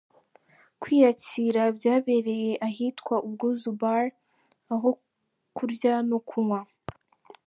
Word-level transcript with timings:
Kwiyakira 0.81 1.63
byabereye 1.77 2.51
ahitwa 2.67 3.15
Ubwuzu 3.25 3.69
Bar 3.81 4.05
aho 4.73 4.89
kurya 5.55 5.93
no 6.09 6.19
kunywa 6.27 6.61